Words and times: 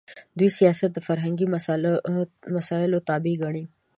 دوی 0.37 0.49
سیاست 0.59 0.89
د 0.93 0.99
فرهنګي 1.07 1.47
مسایلو 2.95 3.05
تابع 3.09 3.35
ګڼي. 3.43 3.63